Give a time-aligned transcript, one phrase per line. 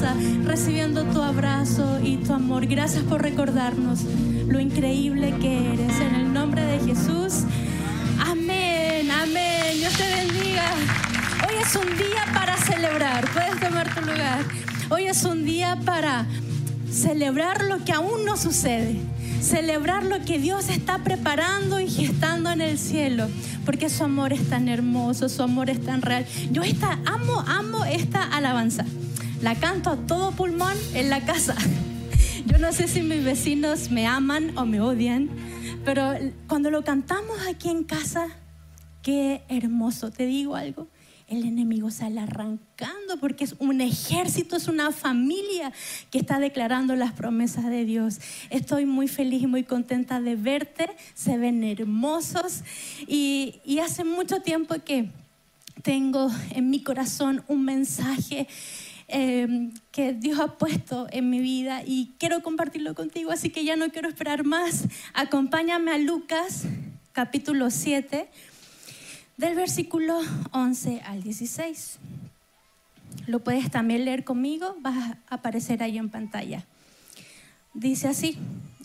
[0.00, 0.14] casa,
[0.44, 2.66] recibiendo tu abrazo y tu amor.
[2.66, 4.00] Gracias por recordarnos
[4.46, 6.00] lo increíble que eres.
[6.00, 7.44] En el nombre de Jesús.
[8.18, 9.78] Amén, amén.
[9.78, 10.64] Dios te bendiga.
[11.46, 13.28] Hoy es un día para celebrar.
[13.32, 14.44] Puedes tomar tu lugar.
[14.90, 16.26] Hoy es un día para
[16.90, 19.00] celebrar lo que aún no sucede.
[19.40, 23.28] Celebrar lo que Dios está preparando y gestando en el cielo.
[23.64, 26.26] Porque su amor es tan hermoso, su amor es tan real.
[26.50, 28.84] Yo esta, amo, amo esta alabanza.
[29.42, 31.56] La canto a todo pulmón en la casa.
[32.46, 35.30] Yo no sé si mis vecinos me aman o me odian,
[35.82, 36.12] pero
[36.46, 38.28] cuando lo cantamos aquí en casa,
[39.02, 40.10] qué hermoso.
[40.10, 40.88] Te digo algo,
[41.26, 45.72] el enemigo sale arrancando porque es un ejército, es una familia
[46.10, 48.20] que está declarando las promesas de Dios.
[48.50, 52.62] Estoy muy feliz y muy contenta de verte, se ven hermosos
[53.06, 55.08] y, y hace mucho tiempo que
[55.82, 58.46] tengo en mi corazón un mensaje
[59.12, 63.76] eh, que Dios ha puesto en mi vida y quiero compartirlo contigo, así que ya
[63.76, 64.84] no quiero esperar más.
[65.14, 66.64] Acompáñame a Lucas
[67.12, 68.28] capítulo 7
[69.36, 70.20] del versículo
[70.52, 71.98] 11 al 16.
[73.26, 76.66] Lo puedes también leer conmigo, va a aparecer ahí en pantalla.
[77.74, 78.36] Dice así,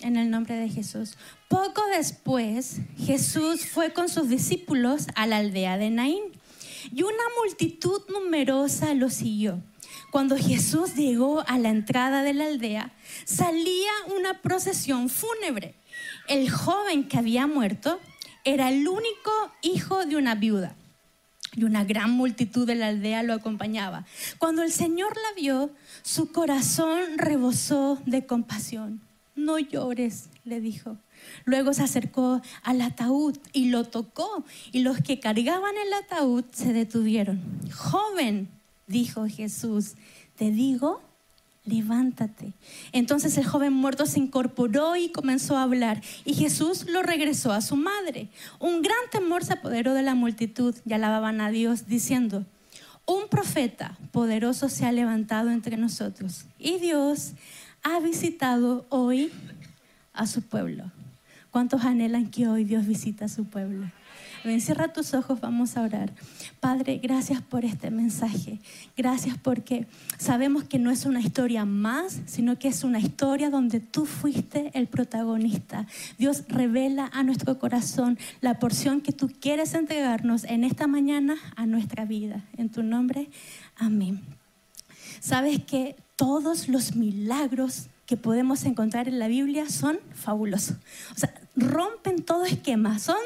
[0.01, 1.17] en el nombre de Jesús.
[1.47, 6.23] Poco después, Jesús fue con sus discípulos a la aldea de Naín
[6.93, 9.61] y una multitud numerosa lo siguió.
[10.15, 12.93] Cuando Jesús llegó a la entrada de la aldea,
[13.25, 15.75] salía una procesión fúnebre.
[16.29, 17.99] El joven que había muerto
[18.45, 19.31] era el único
[19.61, 20.77] hijo de una viuda
[21.53, 24.05] y una gran multitud de la aldea lo acompañaba.
[24.37, 25.69] Cuando el Señor la vio,
[26.01, 29.01] su corazón rebosó de compasión.
[29.35, 30.95] No llores, le dijo.
[31.43, 36.71] Luego se acercó al ataúd y lo tocó, y los que cargaban el ataúd se
[36.71, 37.41] detuvieron.
[37.75, 38.54] Joven,
[38.87, 39.93] dijo Jesús,
[40.35, 41.01] te digo,
[41.65, 42.53] levántate.
[42.91, 47.61] Entonces el joven muerto se incorporó y comenzó a hablar, y Jesús lo regresó a
[47.61, 48.29] su madre.
[48.59, 52.45] Un gran temor se apoderó de la multitud y alababan a Dios, diciendo,
[53.05, 57.33] un profeta poderoso se ha levantado entre nosotros, y Dios
[57.83, 59.31] ha visitado hoy
[60.13, 60.91] a su pueblo.
[61.51, 63.89] ¿Cuántos anhelan que hoy Dios visita a su pueblo?
[64.59, 66.13] Cierra tus ojos, vamos a orar.
[66.59, 68.59] Padre, gracias por este mensaje.
[68.95, 69.87] Gracias porque
[70.19, 74.69] sabemos que no es una historia más, sino que es una historia donde tú fuiste
[74.75, 75.87] el protagonista.
[76.19, 81.65] Dios revela a nuestro corazón la porción que tú quieres entregarnos en esta mañana a
[81.65, 82.45] nuestra vida.
[82.55, 83.29] En tu nombre,
[83.75, 84.21] amén.
[85.21, 90.77] Sabes que todos los milagros que podemos encontrar en la Biblia son fabulosos.
[91.15, 93.17] O sea, rompen todo esquema, son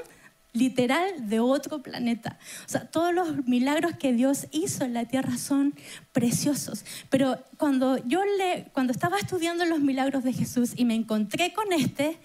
[0.53, 2.39] literal de otro planeta.
[2.65, 5.75] O sea, todos los milagros que Dios hizo en la tierra son
[6.11, 6.85] preciosos.
[7.09, 11.71] Pero cuando yo le, cuando estaba estudiando los milagros de Jesús y me encontré con
[11.71, 12.17] este,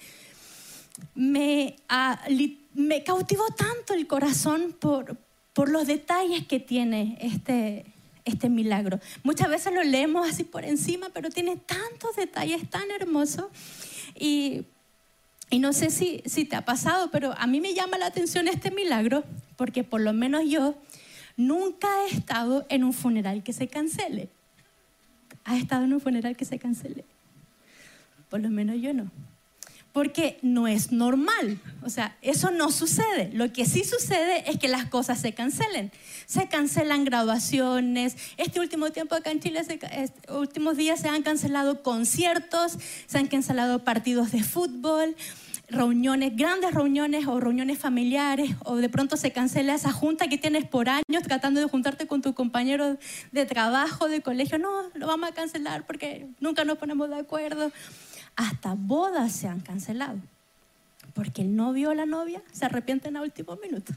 [1.15, 1.77] me,
[3.05, 5.17] cautivó tanto el corazón por,
[5.53, 7.85] por los detalles que tiene este,
[8.25, 9.01] este milagro.
[9.23, 13.47] Muchas veces lo leemos así por encima, pero tiene tantos detalles tan hermosos.
[14.19, 14.65] Y
[15.51, 18.49] y no sé si, si te ha pasado, pero a mí me llama la atención
[18.49, 19.25] este milagro,
[19.57, 20.75] porque por lo menos yo
[21.37, 24.29] nunca he estado en un funeral que se cancele.
[25.45, 27.05] ¿Has estado en un funeral que se cancele?
[28.31, 29.11] Por lo menos yo no.
[29.95, 31.59] Porque no es normal.
[31.83, 33.31] O sea, eso no sucede.
[33.33, 35.91] Lo que sí sucede es que las cosas se cancelen.
[36.27, 38.17] Se cancelan graduaciones.
[38.37, 42.77] Este último tiempo acá en Chile, este últimos días se han cancelado conciertos,
[43.07, 45.17] se han cancelado partidos de fútbol
[45.69, 50.67] reuniones, grandes reuniones o reuniones familiares, o de pronto se cancela esa junta que tienes
[50.67, 52.99] por años tratando de juntarte con tu compañero
[53.33, 54.59] de trabajo, de colegio.
[54.59, 57.73] No, lo vamos a cancelar porque nunca nos ponemos de acuerdo.
[58.37, 60.19] Hasta bodas se han cancelado
[61.15, 63.93] porque el novio o la novia se arrepienten a último minuto.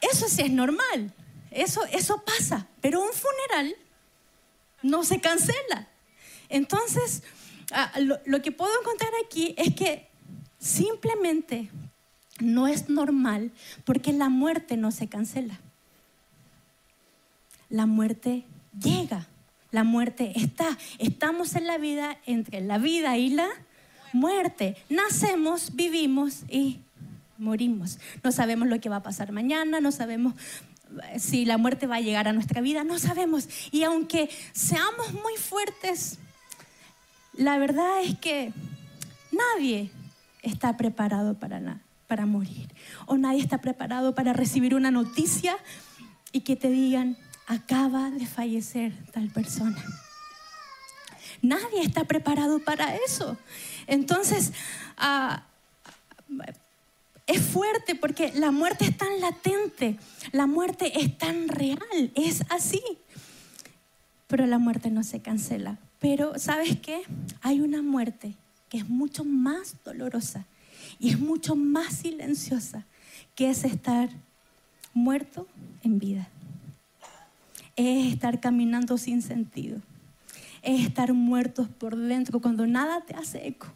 [0.00, 1.12] Eso sí es normal,
[1.50, 3.74] eso, eso pasa, pero un funeral
[4.82, 5.88] no se cancela.
[6.48, 7.22] Entonces,
[8.24, 10.08] lo que puedo encontrar aquí es que
[10.62, 11.70] Simplemente
[12.38, 13.50] no es normal
[13.84, 15.58] porque la muerte no se cancela.
[17.68, 18.44] La muerte
[18.80, 19.26] llega,
[19.72, 20.78] la muerte está.
[20.98, 23.48] Estamos en la vida entre la vida y la
[24.12, 24.76] muerte.
[24.88, 26.78] Nacemos, vivimos y
[27.38, 27.98] morimos.
[28.22, 30.34] No sabemos lo que va a pasar mañana, no sabemos
[31.18, 33.48] si la muerte va a llegar a nuestra vida, no sabemos.
[33.72, 36.20] Y aunque seamos muy fuertes
[37.34, 38.52] la verdad es que
[39.30, 39.90] nadie
[40.42, 42.68] está preparado para, para morir.
[43.06, 45.56] O nadie está preparado para recibir una noticia
[46.30, 47.16] y que te digan,
[47.46, 49.82] acaba de fallecer tal persona.
[51.40, 53.36] Nadie está preparado para eso.
[53.86, 54.52] Entonces,
[54.96, 55.44] ah,
[57.26, 59.98] es fuerte porque la muerte es tan latente,
[60.32, 62.82] la muerte es tan real, es así.
[64.26, 65.78] Pero la muerte no se cancela.
[65.98, 67.02] Pero ¿sabes qué?
[67.42, 68.34] Hay una muerte
[68.68, 70.46] que es mucho más dolorosa
[70.98, 72.86] y es mucho más silenciosa,
[73.34, 74.08] que es estar
[74.94, 75.46] muerto
[75.82, 76.28] en vida.
[77.76, 79.80] Es estar caminando sin sentido.
[80.62, 83.66] Es estar muertos por dentro cuando nada te hace eco.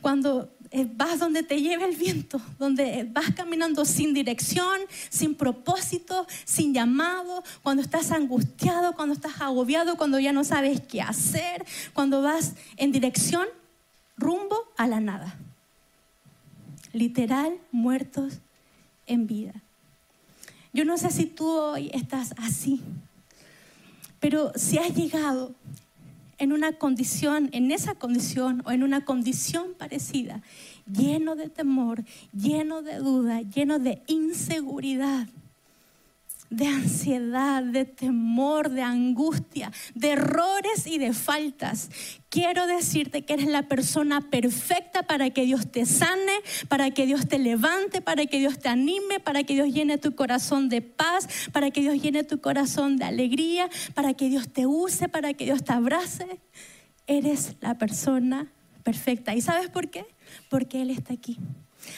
[0.00, 6.26] Cuando eh, vas donde te lleva el viento, donde vas caminando sin dirección, sin propósito,
[6.44, 12.22] sin llamado, cuando estás angustiado, cuando estás agobiado, cuando ya no sabes qué hacer, cuando
[12.22, 13.46] vas en dirección
[14.16, 15.38] rumbo a la nada.
[16.92, 18.40] Literal, muertos
[19.06, 19.54] en vida.
[20.72, 22.82] Yo no sé si tú hoy estás así,
[24.20, 25.54] pero si has llegado
[26.38, 30.42] en una condición, en esa condición o en una condición parecida,
[30.90, 35.28] lleno de temor, lleno de duda, lleno de inseguridad,
[36.50, 41.90] de ansiedad, de temor, de angustia, de errores y de faltas.
[42.28, 46.32] Quiero decirte que eres la persona perfecta para que Dios te sane,
[46.68, 50.14] para que Dios te levante, para que Dios te anime, para que Dios llene tu
[50.14, 54.66] corazón de paz, para que Dios llene tu corazón de alegría, para que Dios te
[54.66, 56.40] use, para que Dios te abrace.
[57.06, 58.52] Eres la persona
[58.82, 59.34] perfecta.
[59.34, 60.06] ¿Y sabes por qué?
[60.48, 61.38] Porque Él está aquí.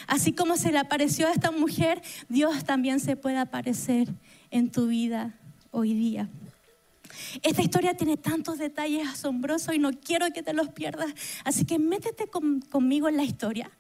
[0.06, 4.08] Así como se le apareció a esta mujer, Dios también se puede aparecer
[4.50, 5.38] en tu vida
[5.70, 6.28] hoy día.
[7.42, 11.12] Esta historia tiene tantos detalles asombrosos y no quiero que te los pierdas,
[11.44, 12.26] así que métete
[12.70, 13.70] conmigo en la historia.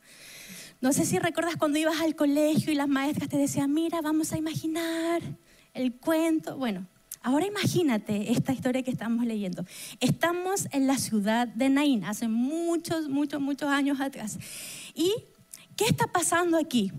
[0.80, 4.32] No sé si recuerdas cuando ibas al colegio y las maestras te decían, mira, vamos
[4.32, 5.20] a imaginar
[5.74, 6.56] el cuento.
[6.56, 6.86] Bueno,
[7.20, 9.64] ahora imagínate esta historia que estamos leyendo.
[9.98, 14.38] Estamos en la ciudad de Naín, hace muchos, muchos, muchos años atrás.
[14.94, 15.12] ¿Y
[15.76, 16.92] qué está pasando aquí?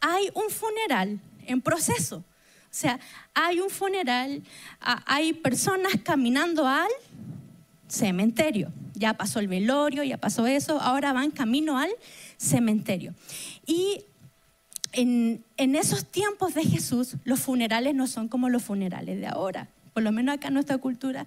[0.00, 2.24] Hay un funeral en proceso.
[2.72, 2.98] O sea,
[3.34, 4.42] hay un funeral,
[4.80, 6.88] hay personas caminando al
[7.86, 8.72] cementerio.
[8.94, 11.90] Ya pasó el velorio, ya pasó eso, ahora van camino al
[12.38, 13.12] cementerio.
[13.66, 14.06] Y
[14.92, 19.68] en, esos tiempos de Jesús, los funerales no son como los funerales de ahora.
[19.92, 21.26] Por lo menos acá en nuestra cultura,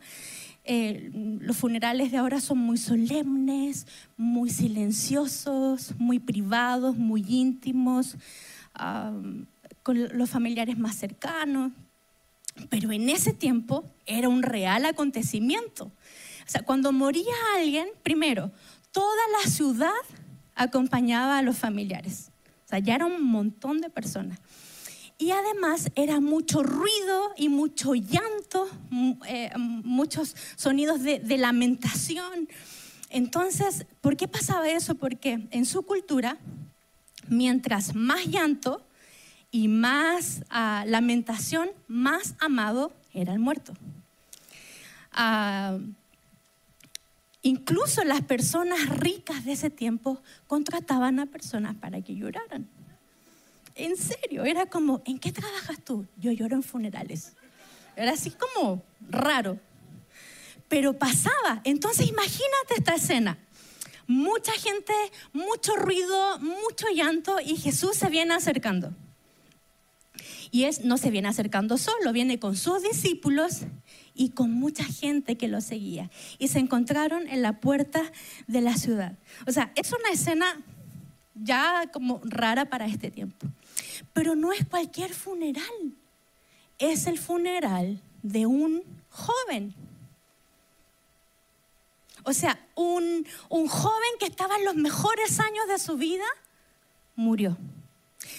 [0.64, 3.86] eh, los funerales de ahora son muy solemnes,
[4.18, 8.18] muy silenciosos, muy privados, muy íntimos
[9.86, 11.72] con los familiares más cercanos.
[12.72, 15.86] Pero en ese tiempo era un real acontecimiento.
[15.86, 18.52] O sea, cuando moría alguien, primero,
[18.92, 19.92] toda la ciudad
[20.56, 22.32] acompañaba a los familiares.
[22.66, 24.40] O sea, ya era un montón de personas.
[25.20, 28.68] Y además era mucho ruido y mucho llanto,
[29.28, 32.50] eh, muchos sonidos de, de, lamentación.
[33.12, 34.96] Entonces, ¿por qué pasaba eso?
[34.96, 36.40] Porque en su cultura,
[37.28, 38.84] mientras más llanto,
[39.56, 43.74] y más ah, lamentación, más amado era el muerto.
[45.14, 45.78] Ah,
[47.42, 52.68] incluso las personas ricas de ese tiempo contrataban a personas para que lloraran.
[53.76, 56.06] En serio, era como, ¿en qué trabajas tú?
[56.18, 57.32] Yo lloro en funerales.
[57.96, 59.58] Era así como raro.
[60.68, 61.62] Pero pasaba.
[61.64, 63.38] Entonces imagínate esta escena.
[64.06, 64.94] Mucha gente,
[65.32, 68.94] mucho ruido, mucho llanto y Jesús se viene acercando.
[70.56, 73.64] Y es, no se viene acercando solo, viene con sus discípulos
[74.14, 76.10] y con mucha gente que lo seguía.
[76.40, 78.02] Y se encontraron en la puerta
[78.48, 79.18] de la ciudad.
[79.46, 80.46] O sea, es una escena
[81.34, 83.48] ya como rara para este tiempo.
[84.14, 85.66] Pero no es cualquier funeral.
[86.80, 89.76] Es el funeral de un joven.
[92.24, 96.24] O sea, un, un joven que estaba en los mejores años de su vida
[97.18, 97.58] murió.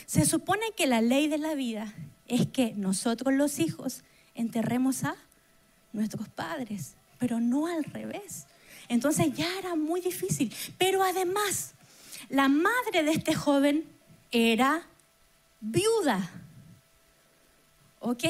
[0.07, 1.93] Se supone que la ley de la vida
[2.29, 4.03] es que nosotros los hijos
[4.35, 5.17] enterremos a
[5.93, 8.47] nuestros padres, pero no al revés.
[8.89, 10.53] Entonces ya era muy difícil.
[10.79, 11.75] Pero además,
[12.29, 13.85] la madre de este joven
[14.31, 14.87] era
[15.61, 16.31] viuda.
[18.01, 18.25] Ok,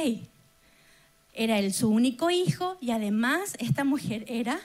[1.35, 4.59] era él su único hijo y además esta mujer era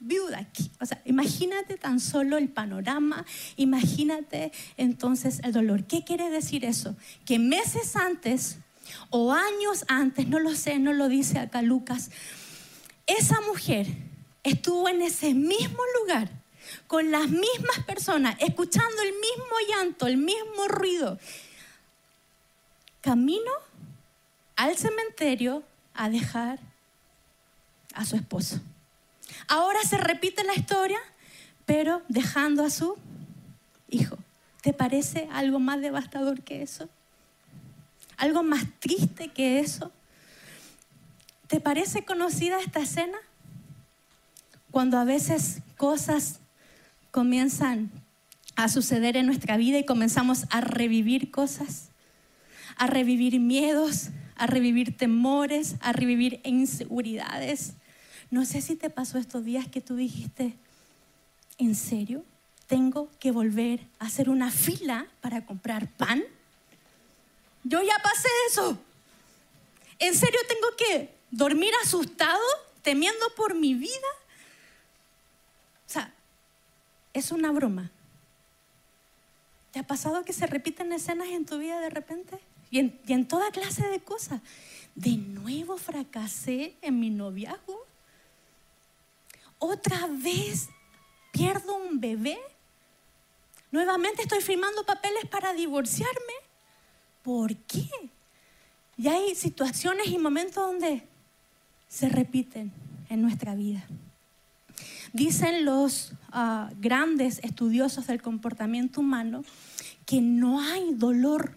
[0.00, 0.48] viuda.
[0.80, 3.24] O sea, imagínate tan solo el panorama,
[3.56, 5.84] imagínate entonces el dolor.
[5.84, 6.96] ¿Qué quiere decir eso?
[7.24, 8.58] Que meses antes
[9.10, 12.10] o años antes, no lo sé, no lo dice acá Lucas,
[13.06, 13.86] esa mujer
[14.42, 16.30] estuvo en ese mismo lugar,
[16.86, 21.18] con las mismas personas, escuchando el mismo llanto, el mismo ruido.
[23.00, 23.50] Camino
[24.56, 25.64] al cementerio
[25.94, 26.60] a dejar
[27.94, 28.60] a su esposo.
[29.50, 31.00] Ahora se repite la historia,
[31.66, 32.96] pero dejando a su
[33.88, 34.16] hijo.
[34.62, 36.88] ¿Te parece algo más devastador que eso?
[38.16, 39.90] ¿Algo más triste que eso?
[41.48, 43.18] ¿Te parece conocida esta escena?
[44.70, 46.38] Cuando a veces cosas
[47.10, 47.90] comienzan
[48.54, 51.88] a suceder en nuestra vida y comenzamos a revivir cosas,
[52.76, 57.74] a revivir miedos, a revivir temores, a revivir inseguridades.
[58.30, 60.54] No sé si te pasó estos días que tú dijiste,
[61.58, 62.24] ¿en serio?
[62.66, 66.22] ¿Tengo que volver a hacer una fila para comprar pan?
[67.64, 68.78] Yo ya pasé eso.
[69.98, 72.42] ¿En serio tengo que dormir asustado,
[72.82, 74.08] temiendo por mi vida?
[75.86, 76.14] O sea,
[77.12, 77.90] es una broma.
[79.72, 82.38] ¿Te ha pasado que se repiten escenas en tu vida de repente?
[82.70, 84.40] Y en, toda clase de cosas.
[84.94, 87.79] De nuevo fracasé en mi noviazgo.
[89.60, 90.70] Otra vez
[91.30, 92.38] pierdo un bebé.
[93.70, 96.32] Nuevamente estoy firmando papeles para divorciarme.
[97.22, 97.88] ¿Por qué?
[98.96, 101.06] Y hay situaciones y momentos donde
[101.88, 102.72] se repiten
[103.10, 103.86] en nuestra vida.
[105.12, 109.44] Dicen los ah, grandes estudiosos del comportamiento humano
[110.06, 111.54] que no hay dolor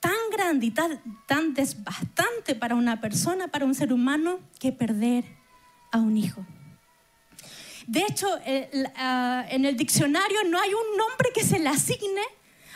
[0.00, 5.24] tan grande y tan, tan desbastante para una persona, para un ser humano, que perder
[5.92, 6.44] a un hijo.
[7.86, 8.26] De hecho,
[8.96, 12.22] ah, en el diccionario no hay un nombre que se le asigne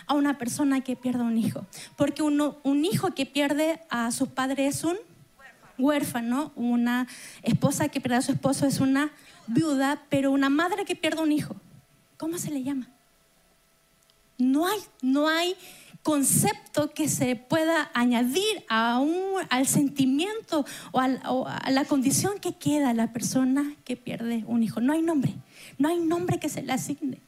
[0.07, 4.77] a una persona que pierda un hijo, porque un hijo que pierde a sus padres
[4.77, 4.97] es un
[5.79, 7.07] huérfano, una
[7.43, 9.11] esposa que pierde a su esposo es una
[9.47, 11.57] viuda, pero una madre que pierde un hijo,
[12.17, 12.89] ¿cómo se le llama?
[14.39, 15.57] No hay, no hay
[16.03, 19.03] concepto que se pueda añadir a
[19.49, 24.81] al sentimiento o, a la condición que queda la persona que pierde un hijo.
[24.81, 25.35] No hay nombre,
[25.79, 27.21] no hay nombre que se le asigne.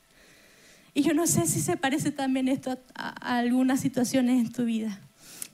[0.95, 5.01] Y yo no sé si se parece también esto a, algunas situaciones en tu vida.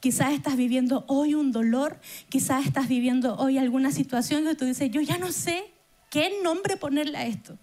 [0.01, 1.99] Quizás estás viviendo hoy un dolor,
[2.29, 5.65] quizás estás viviendo hoy alguna situación que tú dices, yo ya no sé
[6.11, 7.59] qué nombre ponerle a esto.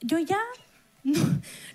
[0.00, 0.38] yo ya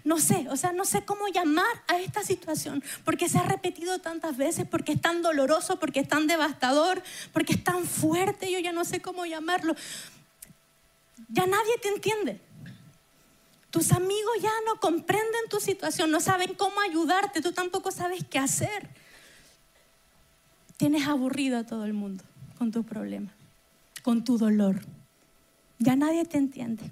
[0.04, 4.00] no, sé, o sea, no sé cómo llamar a esta situación, porque se ha repetido
[4.00, 8.60] tantas veces, porque es tan doloroso, porque es tan devastador, porque es tan fuerte, yo
[8.60, 9.76] ya no sé cómo llamarlo.
[11.30, 12.42] Ya nadie te entiende.
[13.70, 18.38] Tus amigos ya no comprenden tu situación, no saben cómo ayudarte, tú tampoco sabes qué
[18.38, 18.90] hacer.
[20.76, 22.26] Tienes aburrido a todo el mundo
[22.58, 23.32] con tu problema,
[24.04, 24.82] con tu dolor.
[25.80, 26.84] Ya nadie te entiende.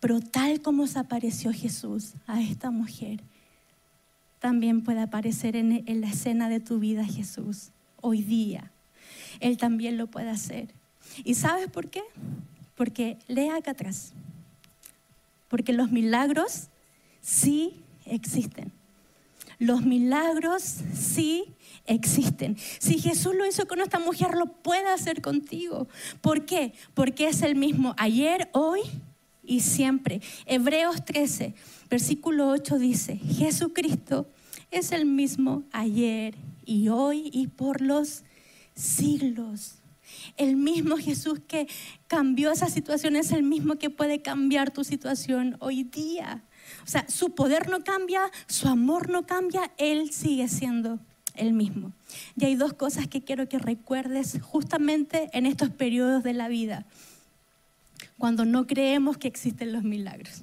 [0.00, 3.20] Pero tal como se apareció Jesús a esta mujer,
[4.38, 8.70] también puede aparecer en, la escena de tu vida Jesús hoy día.
[9.40, 10.68] Él también lo puede hacer.
[11.24, 12.02] ¿Y sabes por qué?
[12.76, 14.12] Porque lea acá atrás.
[15.48, 16.68] Porque los milagros
[17.20, 18.72] sí existen.
[19.58, 20.62] Los milagros
[20.94, 21.46] sí
[21.86, 22.56] existen.
[22.78, 25.88] Si Jesús lo hizo con esta mujer, lo puede hacer contigo.
[26.20, 26.74] ¿Por qué?
[26.94, 28.82] Porque es el mismo ayer, hoy
[29.48, 30.20] y siempre.
[30.46, 31.54] Hebreos 13,
[31.90, 34.30] versículo 8 dice, Jesucristo
[34.70, 38.22] es el mismo ayer y hoy y por los
[38.74, 39.76] siglos.
[40.36, 41.66] El mismo Jesús que
[42.06, 46.44] cambió esa situación es el mismo que puede cambiar tu situación hoy día.
[46.84, 50.98] O sea, su poder no cambia, su amor no cambia, Él sigue siendo
[51.34, 51.92] el mismo.
[52.36, 56.86] Y hay dos cosas que quiero que recuerdes justamente en estos periodos de la vida
[58.18, 60.42] cuando no creemos que existen los milagros.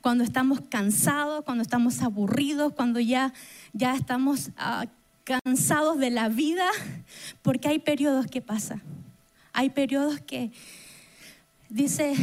[0.00, 3.32] Cuando estamos cansados, cuando estamos aburridos, cuando ya,
[3.72, 4.86] ya estamos ah,
[5.24, 6.68] cansados de la vida,
[7.42, 8.82] porque hay periodos que pasa.
[9.52, 10.52] Hay periodos que
[11.70, 12.14] dice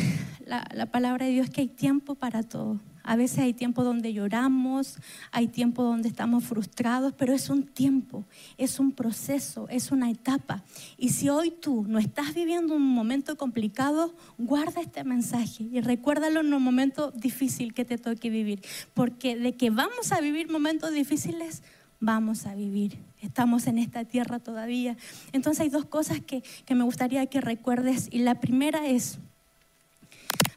[0.45, 2.79] la, la palabra de Dios que hay tiempo para todo.
[3.03, 4.97] A veces hay tiempo donde lloramos,
[5.31, 8.25] hay tiempo donde estamos frustrados, pero es un tiempo,
[8.57, 10.63] es un proceso, es una etapa.
[10.97, 16.41] Y si hoy tú no estás viviendo un momento complicado, guarda este mensaje y recuérdalo
[16.41, 18.61] en un momento difícil que te toque vivir.
[18.93, 21.63] Porque de que vamos a vivir momentos difíciles,
[21.99, 22.97] vamos a vivir.
[23.21, 24.97] Estamos en esta tierra todavía.
[25.31, 28.09] Entonces hay dos cosas que, que me gustaría que recuerdes.
[28.11, 29.19] Y la primera es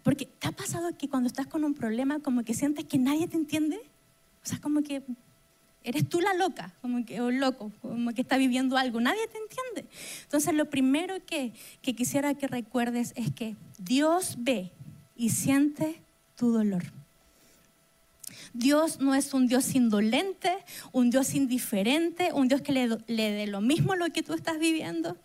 [0.05, 3.27] porque ¿te ha pasado que cuando estás con un problema como que sientes que nadie
[3.27, 3.81] te entiende?
[4.45, 5.03] O sea, como que
[5.83, 9.39] eres tú la loca, como que, o loco, como que está viviendo algo, nadie te
[9.39, 9.91] entiende.
[10.23, 14.71] Entonces lo primero que, que quisiera que recuerdes es que Dios ve
[15.17, 16.01] y siente
[16.37, 16.85] tu dolor.
[18.53, 20.53] Dios no es un Dios indolente,
[20.93, 24.59] un Dios indiferente, un Dios que le, le dé lo mismo lo que tú estás
[24.59, 25.17] viviendo.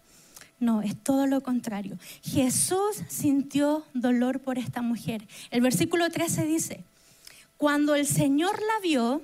[0.59, 1.97] No, es todo lo contrario.
[2.21, 5.25] Jesús sintió dolor por esta mujer.
[5.51, 6.83] El versículo 13 dice,
[7.57, 9.21] cuando el Señor la vio,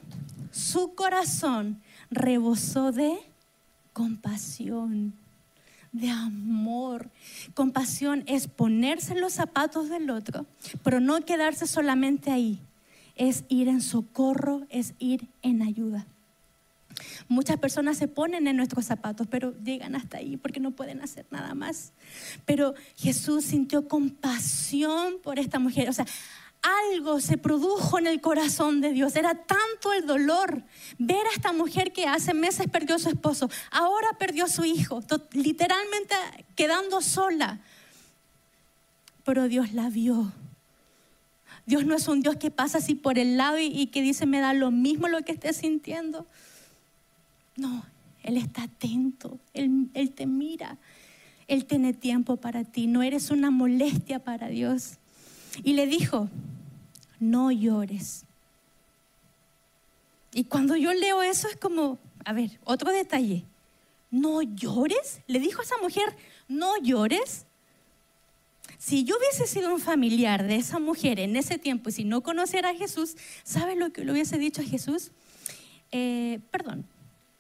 [0.52, 3.18] su corazón rebosó de
[3.92, 5.14] compasión,
[5.92, 7.10] de amor.
[7.54, 10.46] Compasión es ponerse en los zapatos del otro,
[10.84, 12.60] pero no quedarse solamente ahí.
[13.16, 16.06] Es ir en socorro, es ir en ayuda.
[17.28, 21.26] Muchas personas se ponen en nuestros zapatos, pero llegan hasta ahí porque no pueden hacer
[21.32, 21.94] nada más.
[22.46, 25.90] Pero Jesús sintió compasión por esta mujer.
[25.90, 26.06] O sea,
[26.94, 29.16] algo se produjo en el corazón de Dios.
[29.16, 30.64] Era tanto el dolor
[30.98, 34.66] ver a esta mujer que hace meses perdió a su esposo, ahora perdió a su
[34.66, 36.16] hijo, literalmente
[36.56, 37.60] quedando sola.
[39.24, 40.32] Pero Dios la vio.
[41.66, 44.40] Dios no es un Dios que pasa así por el lado y, que dice, me
[44.40, 46.28] da lo mismo lo que esté sintiendo.
[47.56, 47.86] No,
[48.24, 50.78] Él está atento, él, él te mira,
[51.48, 54.98] Él tiene tiempo para ti, no eres una molestia para Dios.
[55.64, 56.30] Y le dijo,
[57.20, 58.26] no llores.
[60.34, 63.46] Y cuando yo leo eso es como, a ver, otro detalle,
[64.12, 65.22] no llores.
[65.28, 66.16] Le dijo a esa mujer,
[66.48, 67.46] no llores.
[68.78, 72.22] Si yo hubiese sido un familiar de esa mujer en ese tiempo y si no
[72.22, 75.12] conociera a Jesús, ¿sabes lo que le hubiese dicho a Jesús?
[75.92, 76.86] Eh, perdón,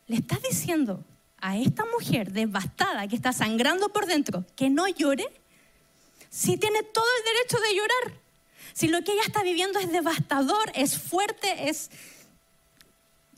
[0.08, 1.04] le estás diciendo
[1.38, 5.26] a esta mujer devastada que está sangrando por dentro que no llore,
[6.30, 8.26] si tiene todo el derecho de llorar.
[8.74, 11.90] Si lo que ella está viviendo es devastador, es fuerte, es...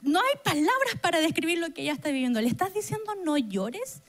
[0.01, 2.41] No hay palabras para describir lo que ella está viviendo.
[2.41, 4.01] ¿Le estás diciendo no llores?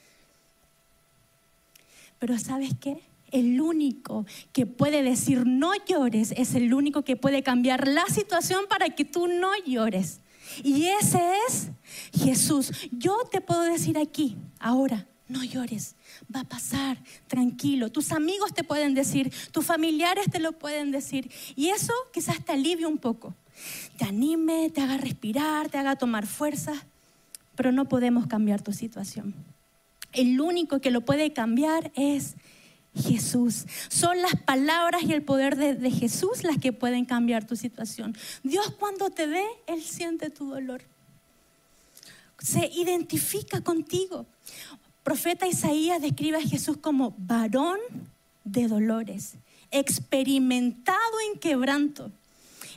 [2.19, 3.03] Pero ¿sabes qué?
[3.31, 8.67] El único que puede decir no llores es el único que puede cambiar la situación
[8.67, 10.21] para que tú no llores.
[10.63, 11.69] Y ese es
[12.13, 12.73] Jesús.
[12.93, 15.95] Yo te puedo decir aquí, ahora, no llores,
[16.35, 17.91] va a pasar, tranquilo.
[17.93, 21.31] Tus amigos te pueden decir, tus familiares te lo pueden decir.
[21.55, 23.35] Y eso quizás te alivie un poco.
[23.99, 26.73] Te anime, te haga respirar, te haga tomar fuerza,
[27.57, 29.35] pero no podemos cambiar tu situación.
[30.13, 32.37] El único que lo puede cambiar es
[32.95, 33.67] Jesús.
[33.89, 38.17] Son las palabras y el poder de, Jesús las que pueden cambiar tu situación.
[38.43, 40.83] Dios cuando te ve, Él siente tu dolor.
[42.39, 44.27] Se identifica contigo
[45.09, 47.79] profeta Isaías describe a Jesús como varón
[48.45, 49.37] de dolores,
[49.71, 50.99] experimentado
[51.33, 52.13] en quebranto.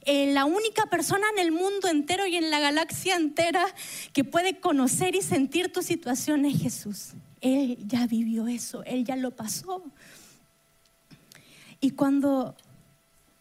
[0.05, 3.65] Eh, la única persona en el mundo entero y en la galaxia entera
[4.13, 7.09] que puede conocer y sentir tu situación es Jesús.
[7.41, 9.83] Él ya vivió eso, Él ya lo pasó.
[11.81, 12.55] Y cuando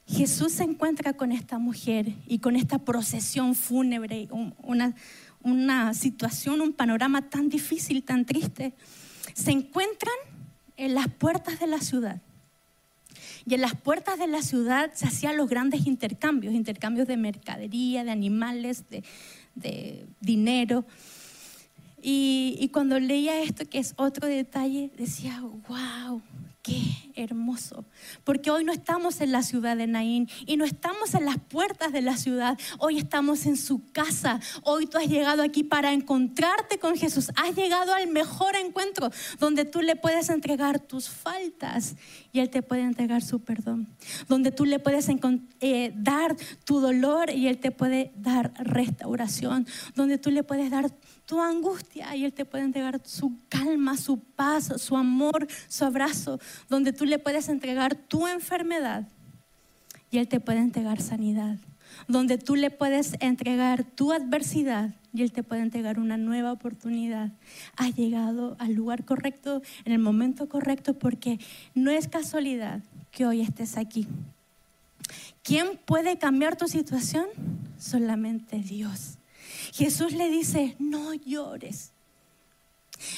[0.07, 4.29] Jesús se encuentra con esta mujer y con esta procesión fúnebre,
[4.63, 4.97] una,
[5.43, 8.73] una situación, un panorama tan difícil, tan triste,
[9.35, 10.15] se encuentran
[10.77, 12.21] en las puertas de la ciudad.
[13.47, 18.03] Y en las puertas de la ciudad se hacían los grandes intercambios, intercambios de mercadería,
[18.03, 18.85] de animales,
[19.55, 20.85] de, dinero.
[22.03, 26.23] Y, y, cuando leía esto, que es otro detalle, decía, wow,
[26.63, 27.87] Qué hermoso,
[28.23, 31.91] porque hoy no estamos en la ciudad de Naín y no estamos en las puertas
[31.91, 36.79] de la ciudad, hoy estamos en su casa, hoy tú has llegado aquí para encontrarte
[36.79, 41.97] con Jesús, has llegado al mejor encuentro donde tú le puedes entregar tus faltas
[42.31, 43.89] y Él te puede entregar su perdón,
[44.29, 45.09] donde tú le puedes
[45.61, 50.95] eh, dar tu dolor y Él te puede dar restauración, donde tú le puedes dar
[51.31, 56.41] tu angustia y Él te puede entregar su calma, su paz, su amor, su abrazo,
[56.69, 59.07] donde tú le puedes entregar tu enfermedad
[60.11, 61.57] y Él te puede entregar sanidad,
[62.09, 67.31] donde tú le puedes entregar tu adversidad y Él te puede entregar una nueva oportunidad.
[67.77, 71.39] Has llegado al lugar correcto, en el momento correcto, porque
[71.77, 72.81] no es casualidad
[73.13, 74.09] que hoy estés aquí.
[75.45, 77.27] ¿Quién puede cambiar tu situación?
[77.79, 79.20] Solamente Dios.
[79.73, 81.93] Jesús le dice, no llores.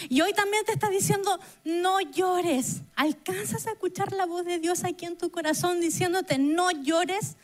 [0.08, 2.82] Y hoy también te está diciendo, no llores.
[2.94, 7.36] ¿Alcanzas a escuchar la voz de Dios aquí en tu corazón diciéndote, no llores?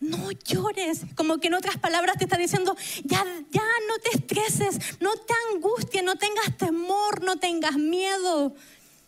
[0.00, 1.02] No llores.
[1.14, 5.32] Como que en otras palabras te está diciendo, ya, ya no te estreses, no te
[5.54, 8.54] angusties, no tengas temor, no tengas miedo.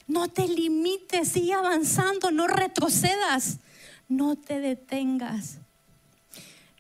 [0.07, 3.59] No te limites, sigue avanzando, no retrocedas,
[4.09, 5.59] no te detengas.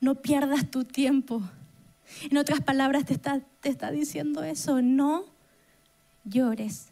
[0.06, 1.42] No pierdas tu tiempo.
[2.30, 5.24] En otras palabras, te está, te está diciendo eso, no
[6.22, 6.90] llores.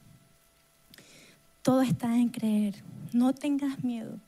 [1.62, 2.74] Todo está en creer.
[3.12, 4.18] No tengas miedo.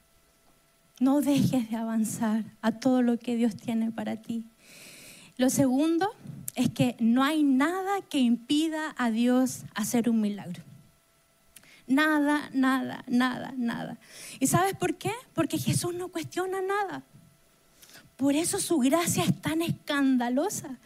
[1.00, 4.44] No dejes de avanzar a todo lo que Dios tiene para ti.
[5.36, 6.08] Lo segundo
[6.54, 10.62] es que no hay nada que impida a Dios hacer un milagro.
[11.88, 13.98] Nada, nada, nada, nada.
[14.38, 15.10] ¿Y sabes por qué?
[15.34, 17.02] Porque Jesús no cuestiona nada.
[18.16, 20.78] Por eso su gracia es tan escandalosa.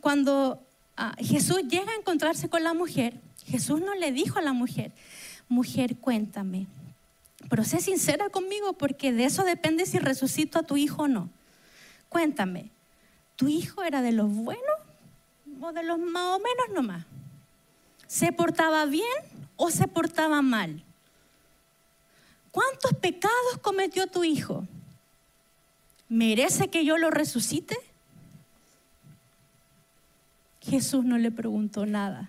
[0.00, 0.60] Cuando
[0.96, 3.14] ah, Jesús llega a encontrarse con la mujer,
[3.46, 4.92] Jesús no le dijo a la mujer,
[5.48, 6.66] mujer, cuéntame,
[7.50, 11.28] pero sé sincera conmigo porque de eso depende si resucito a tu hijo o no.
[12.08, 12.70] Cuéntame,
[13.36, 14.64] ¿tu hijo era de los buenos
[15.60, 17.04] o de los más o menos nomás?
[18.06, 19.06] ¿Se portaba bien
[19.56, 20.82] o se portaba mal?
[22.50, 24.66] ¿Cuántos pecados cometió tu hijo?
[26.12, 27.74] ¿Merece que yo lo resucite?
[30.60, 32.28] Jesús no le preguntó nada,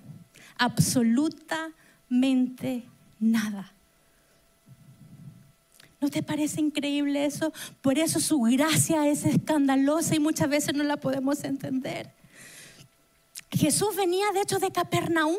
[0.57, 2.85] absolutamente
[3.19, 3.73] nada.
[5.99, 7.51] ¿No te parece increíble eso?
[7.81, 12.09] Por eso su gracia es escandalosa y muchas veces no la podemos entender.
[13.57, 15.37] Jesús venía de hecho de Capernaum,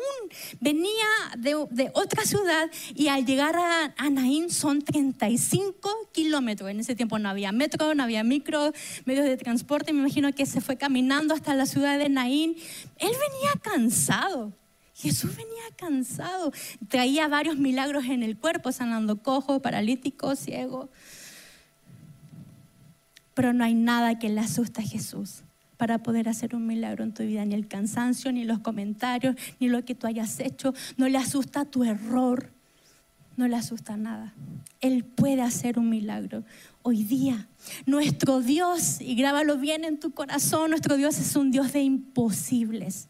[0.59, 1.05] venía
[1.37, 1.55] de,
[1.93, 6.69] otra ciudad y al llegar a, Anaín son 35 kilómetros.
[6.69, 8.71] En ese tiempo no había metro, no había micro,
[9.05, 9.93] medios de transporte.
[9.93, 12.55] Me imagino que se fue caminando hasta la ciudad de Naín.
[12.97, 14.53] Él venía cansado.
[14.93, 16.51] Jesús venía cansado.
[16.87, 20.89] Traía varios milagros en el cuerpo, sanando cojo, paralítico, ciego.
[23.33, 25.44] Pero no hay nada que le asuste a Jesús
[25.77, 29.67] para poder hacer un milagro en tu vida, ni el cansancio, ni los comentarios, ni
[29.67, 30.73] lo que tú hayas hecho.
[30.97, 32.51] No le asusta tu error,
[33.35, 34.33] no le asusta nada.
[34.81, 36.43] Él puede hacer un milagro
[36.81, 37.47] hoy día.
[37.85, 43.07] Nuestro Dios, y grábalo bien en tu corazón, nuestro Dios es un Dios de imposibles.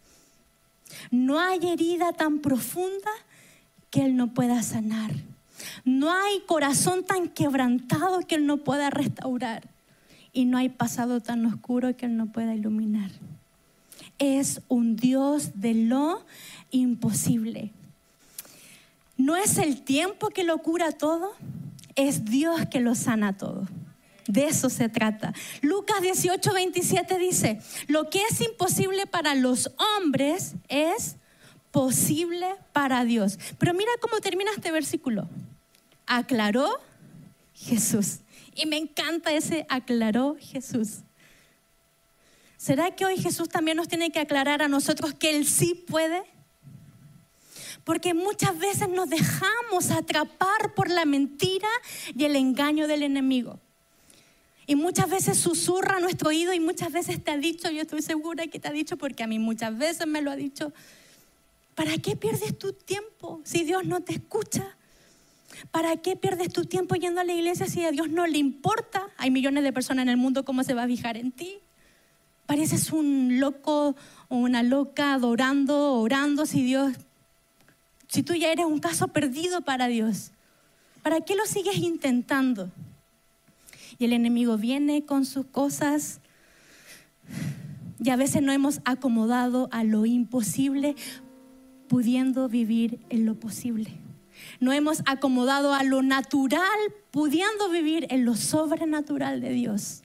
[1.11, 3.11] No hay herida tan profunda
[3.89, 5.11] que Él no pueda sanar.
[5.83, 9.74] No hay corazón tan quebrantado que Él no pueda restaurar
[10.35, 13.09] y no hay pasado tan oscuro que Él no pueda iluminar.
[14.19, 16.25] Es un Dios de lo
[16.71, 17.71] imposible.
[19.17, 21.31] No es el tiempo que lo cura todo,
[21.95, 23.65] es Dios que lo sana todo.
[24.27, 25.33] De eso se trata.
[25.61, 31.15] Lucas 18, 27 dice, lo que es imposible para los hombres es
[31.71, 33.39] posible para Dios.
[33.57, 35.29] Pero mira cómo termina este versículo.
[36.05, 36.81] Aclaró
[37.53, 38.19] Jesús.
[38.55, 40.99] Y me encanta ese aclaró Jesús.
[42.57, 46.23] ¿Será que hoy Jesús también nos tiene que aclarar a nosotros que Él sí puede?
[47.83, 51.67] Porque muchas veces nos dejamos atrapar por la mentira
[52.15, 53.59] y el engaño del enemigo.
[54.67, 58.47] Y muchas veces susurra nuestro oído y muchas veces te ha dicho, yo estoy segura
[58.47, 60.73] que te ha dicho porque a mí muchas veces me lo ha dicho,
[61.75, 64.74] ¿para qué pierdes tu tiempo si Dios no te escucha?
[65.71, 69.07] ¿Para qué pierdes tu tiempo yendo a la iglesia si a Dios no le importa?
[69.17, 71.59] Hay millones de personas en el mundo, ¿cómo se va a fijar en ti?
[72.45, 73.95] Pareces un loco
[74.29, 76.93] o una loca adorando, orando, si Dios,
[78.07, 80.31] si tú ya eres un caso perdido para Dios.
[81.01, 82.71] ¿Para qué lo sigues intentando?
[83.97, 86.19] Y el enemigo viene con sus cosas
[88.03, 90.95] y a veces no hemos acomodado a lo imposible
[91.87, 94.04] pudiendo vivir en lo posible
[94.59, 96.79] no hemos acomodado a lo natural,
[97.11, 100.01] pudiendo vivir en lo sobrenatural de Dios.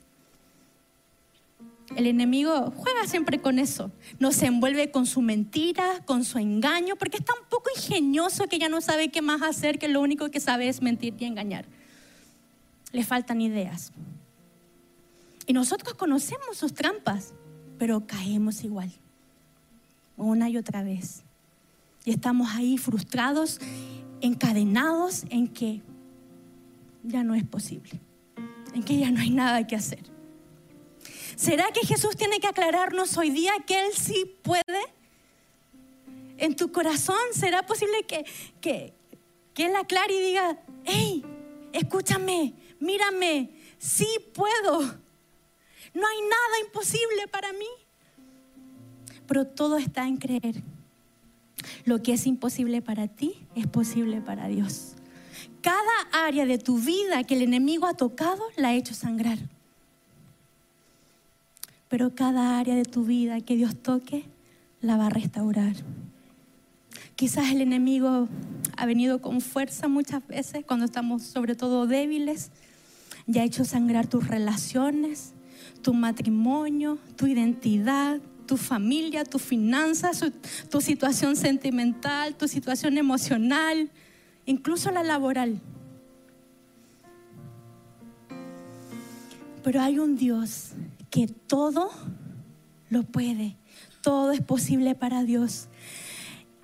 [1.97, 3.91] El enemigo juega siempre con eso.
[4.21, 8.69] Nos envuelve con su mentira, con su engaño, porque es tan poco ingenioso que ya
[8.69, 11.67] no sabe qué más hacer, que lo único que sabe es mentir y engañar.
[12.93, 13.93] Le faltan ideas.
[15.47, 17.35] Y nosotros conocemos sus trampas,
[17.77, 18.93] pero caemos igual,
[20.17, 21.25] una y otra vez.
[22.05, 23.59] Y estamos ahí frustrados
[24.21, 25.83] encadenados en que
[27.03, 28.01] ya no es posible,
[28.75, 30.03] en que ya no hay nada que hacer.
[31.37, 34.63] ¿Será que Jesús tiene que aclararnos hoy día que Él sí puede?
[36.37, 38.25] En tu corazón, ¿será posible que,
[38.61, 38.95] que,
[39.55, 41.25] que Él aclare y diga, hey,
[41.73, 44.81] escúchame, mírame, sí puedo?
[45.95, 47.69] No hay nada imposible para mí.
[49.27, 50.63] Pero todo está en creer
[51.85, 54.95] lo que es imposible para ti es posible para Dios.
[55.61, 59.39] Cada área de tu vida que el enemigo ha tocado la ha hecho sangrar.
[61.89, 64.25] Pero cada área de tu vida que Dios toque
[64.81, 65.75] la va a restaurar.
[67.17, 68.29] Quizás el enemigo
[68.77, 72.51] ha venido con fuerza muchas veces cuando estamos sobre todo débiles
[73.27, 75.35] y ha hecho sangrar tus relaciones,
[75.83, 80.25] tu matrimonio, tu identidad, tu familia, tu finanzas,
[80.69, 83.89] tu situación sentimental, tu situación emocional,
[84.45, 85.61] incluso la laboral.
[89.63, 90.71] Pero hay un Dios
[91.11, 91.93] que todo
[92.89, 93.57] lo puede,
[94.03, 95.69] todo es posible para Dios.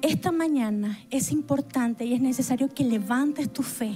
[0.02, 3.92] Esta mañana es importante y es necesario que levantes tu fe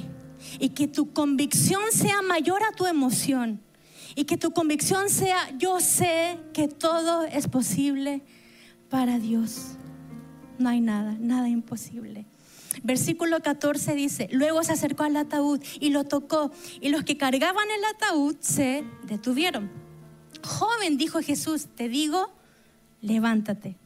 [0.60, 3.58] y que tu convicción sea mayor a tu emoción
[4.14, 8.22] y que tu convicción sea yo sé que todo es posible
[8.88, 9.76] para Dios.
[10.58, 12.26] No hay nada, nada imposible.
[12.82, 17.66] Versículo 14 dice, luego se acercó al ataúd y lo tocó y los que cargaban
[17.70, 19.70] el ataúd se detuvieron.
[20.44, 22.30] Joven, dijo Jesús, te digo,
[23.02, 23.76] levántate.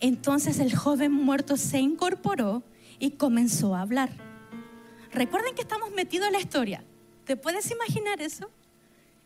[0.00, 2.62] Entonces el joven muerto se incorporó
[2.98, 4.10] y comenzó a hablar.
[5.12, 6.84] Recuerden que estamos metidos en la historia.
[7.24, 8.50] ¿Te puedes imaginar eso?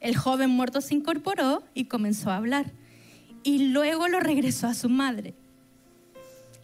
[0.03, 2.73] El joven muerto se incorporó y comenzó a hablar.
[3.45, 5.33] Y luego lo regresó a su madre.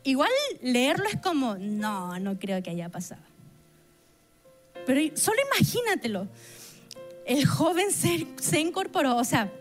[0.02, 3.22] Igual leerlo es como, no, no creo que haya pasado.
[4.84, 6.28] Pero solo imagínatelo.
[7.24, 9.52] El joven se, se incorporó, o sea,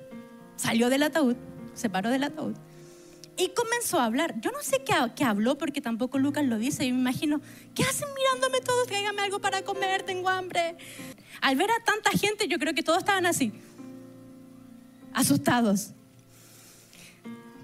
[0.55, 1.35] salió del ataúd,
[1.73, 2.55] se paró del ataúd
[3.37, 4.39] y comenzó a hablar.
[4.41, 6.87] Yo no sé qué, habló porque tampoco Lucas lo dice.
[6.87, 7.39] Yo me imagino,
[7.75, 8.87] ¿qué hacen mirándome todos?
[8.87, 10.75] Tráigame algo para comer, tengo hambre.
[11.41, 13.53] Al ver a tanta gente, yo creo que todos estaban así,
[15.13, 15.91] asustados.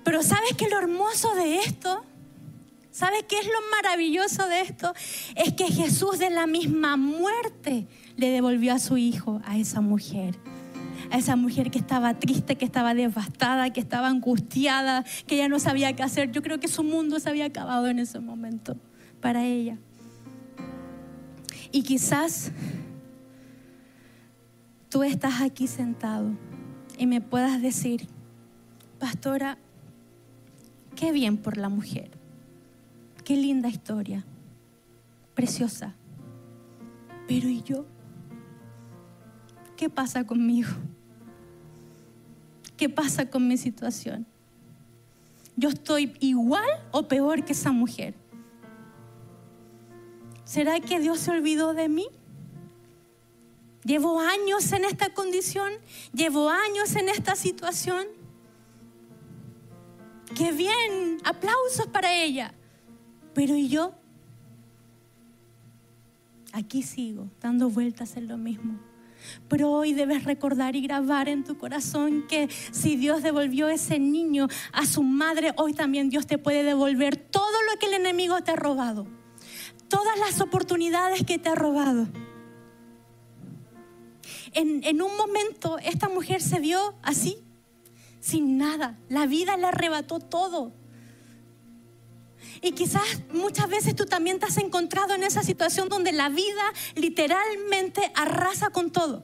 [0.03, 2.05] Pero ¿sabes qué lo hermoso de esto?
[2.91, 4.93] ¿Sabes qué es lo maravilloso de esto?
[5.35, 10.37] Es que Jesús de la misma muerte le devolvió a su hijo a esa mujer
[11.09, 15.59] a esa mujer que estaba triste, que estaba devastada, que estaba angustiada, que ya no
[15.59, 16.31] sabía qué hacer.
[16.31, 18.77] Yo creo que su mundo se había acabado en ese momento
[19.21, 19.77] para ella.
[21.71, 22.51] Y quizás
[24.89, 26.31] tú estás aquí sentado
[26.97, 28.07] y me puedas decir,
[28.99, 29.57] pastora,
[30.95, 32.11] qué bien por la mujer,
[33.23, 34.23] qué linda historia,
[35.33, 35.95] preciosa.
[37.27, 37.85] Pero ¿y yo?
[39.75, 40.69] ¿Qué pasa conmigo?
[42.83, 44.25] ¿Qué pasa con mi situación?
[45.55, 48.13] ¿Yo estoy igual o peor que esa mujer?
[50.43, 52.07] ¿Será que Dios se olvidó de mí?
[53.85, 55.71] Llevo años en esta condición,
[56.13, 58.05] llevo años en esta situación.
[60.35, 62.53] Qué bien, aplausos para ella.
[63.33, 63.93] Pero ¿y yo?
[66.51, 68.77] Aquí sigo, dando vueltas en lo mismo.
[69.47, 74.47] Pero hoy debes recordar y grabar en tu corazón que si Dios devolvió ese niño
[74.71, 78.51] a su madre, hoy también Dios te puede devolver todo lo que el enemigo te
[78.51, 79.07] ha robado.
[79.87, 82.07] Todas las oportunidades que te ha robado.
[84.53, 87.37] En, en un momento esta mujer se vio así,
[88.19, 88.97] sin nada.
[89.09, 90.73] La vida le arrebató todo.
[92.63, 96.63] Y quizás muchas veces tú también te has encontrado en esa situación donde la vida
[96.95, 99.23] literalmente arrasa con todo.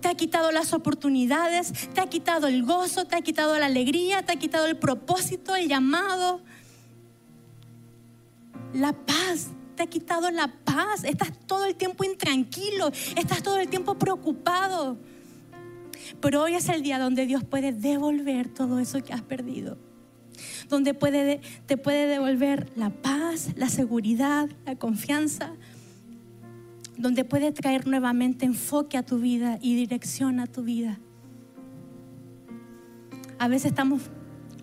[0.00, 4.24] Te ha quitado las oportunidades, te ha quitado el gozo, te ha quitado la alegría,
[4.24, 6.42] te ha quitado el propósito, el llamado,
[8.72, 11.02] la paz, te ha quitado la paz.
[11.02, 14.96] Estás todo el tiempo intranquilo, estás todo el tiempo preocupado.
[16.20, 19.76] Pero hoy es el día donde Dios puede devolver todo eso que has perdido
[20.68, 25.52] donde puede, te puede devolver la paz, la seguridad, la confianza,
[26.96, 30.98] donde puede traer nuevamente enfoque a tu vida y dirección a tu vida.
[33.38, 34.02] A veces estamos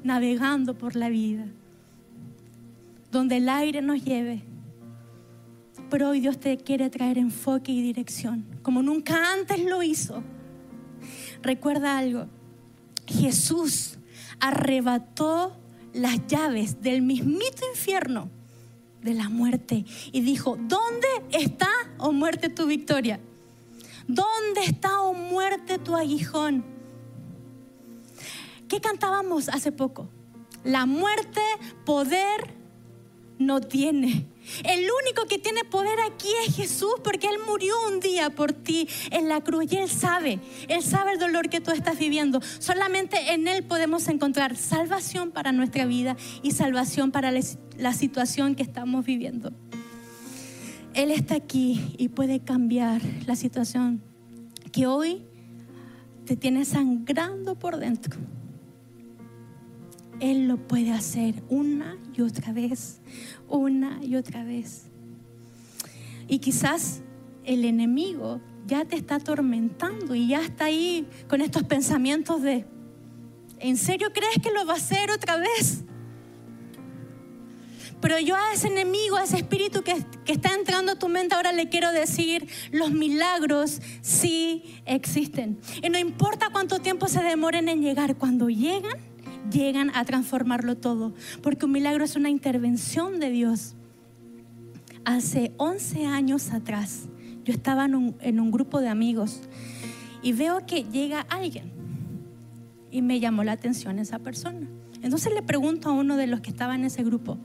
[0.04, 1.46] navegando por la vida,
[3.12, 4.44] donde el aire nos lleve,
[5.90, 10.24] pero hoy Dios te quiere traer enfoque y dirección, como nunca antes lo hizo.
[11.42, 12.28] Recuerda algo,
[13.06, 13.98] Jesús
[14.40, 15.61] arrebató
[15.94, 18.30] las llaves del mismito infierno
[19.02, 23.20] de la muerte y dijo, ¿dónde está, oh muerte, tu victoria?
[24.08, 26.64] ¿Dónde está, oh muerte, tu aguijón?
[28.68, 30.10] ¿Qué cantábamos hace poco?
[30.64, 31.42] La muerte,
[31.86, 32.54] poder,
[33.40, 34.28] no tiene.
[34.64, 38.88] El único que tiene poder aquí es Jesús porque Él murió un día por ti
[39.12, 42.42] en la cruz y Él sabe, Él sabe el dolor que tú estás viviendo.
[42.60, 48.64] Solamente en Él podemos encontrar salvación para nuestra vida y salvación para la situación que
[48.64, 49.52] estamos viviendo.
[50.94, 54.04] Él está aquí y puede cambiar la situación
[54.72, 55.24] que hoy
[56.26, 58.18] te tiene sangrando por dentro.
[60.22, 63.02] Él lo puede hacer una y otra vez,
[63.50, 64.84] una y otra vez.
[66.30, 67.02] Y quizás
[67.44, 72.66] el enemigo ya te está atormentando y ya está ahí con estos pensamientos de,
[73.62, 75.84] ¿En serio crees que lo va a hacer otra vez?
[78.02, 81.36] Pero yo a ese enemigo, a ese espíritu que, que, está entrando a tu mente,
[81.36, 85.60] ahora le quiero decir, los milagros sí existen.
[85.84, 88.98] Y no importa cuánto tiempo se demoren en llegar, cuando llegan,
[89.52, 91.14] llegan a transformarlo todo.
[91.42, 93.76] Porque un milagro es una intervención de Dios.
[95.06, 97.08] Hace 11 años atrás,
[97.44, 99.42] yo estaba en un, en un grupo de amigos
[100.22, 101.72] y veo que llega alguien
[102.92, 104.68] y me llamó la atención esa persona.
[105.02, 107.38] Entonces le pregunto a uno de los que estaba en ese grupo,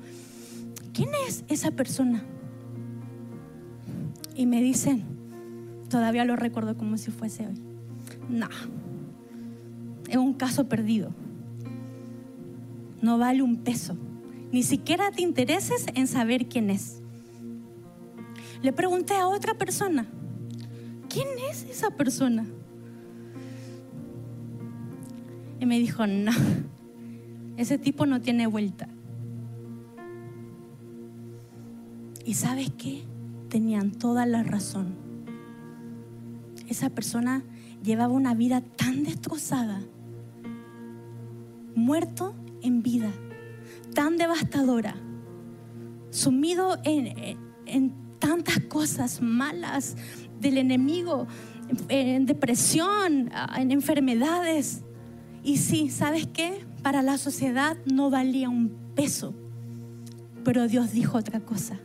[0.92, 2.22] ¿quién es esa persona?
[4.34, 5.04] Y me dicen,
[5.88, 7.62] todavía lo recuerdo como si fuese hoy,
[8.28, 8.48] no,
[10.08, 11.14] es un caso perdido,
[13.02, 13.96] no vale un peso,
[14.52, 17.02] ni siquiera te intereses en saber quién es.
[18.62, 20.06] Le pregunté a otra persona,
[21.08, 22.46] ¿quién es esa persona?
[25.60, 26.32] Y me dijo, no,
[27.56, 28.88] ese tipo no tiene vuelta.
[32.24, 33.04] ¿Y sabes qué?
[33.48, 34.94] Tenían toda la razón.
[36.68, 37.44] Esa persona
[37.82, 39.80] llevaba una vida tan destrozada,
[41.76, 43.12] muerto en vida,
[43.94, 44.96] tan devastadora,
[46.10, 49.96] sumido en, en tantas cosas malas
[50.40, 51.26] del enemigo,
[51.88, 54.82] en depresión, en enfermedades.
[55.42, 56.64] Y sí, ¿sabes qué?
[56.82, 59.34] Para la sociedad no valía un peso.
[60.44, 61.80] Pero Dios dijo otra cosa.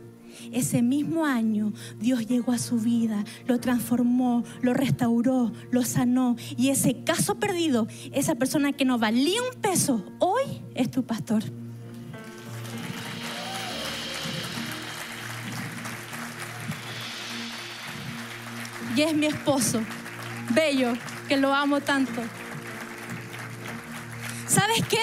[0.52, 6.36] Ese mismo año Dios llegó a su vida, lo transformó, lo restauró, lo sanó.
[6.56, 10.42] Y ese caso perdido, esa persona que no valía un peso, hoy
[10.74, 11.42] es tu pastor.
[18.94, 19.80] Y es mi esposo,
[20.54, 20.92] bello,
[21.26, 22.20] que lo amo tanto.
[24.46, 24.98] ¿Sabes qué?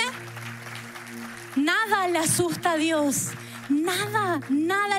[1.56, 3.30] Nada le asusta a Dios.
[3.70, 4.90] Nada, nada.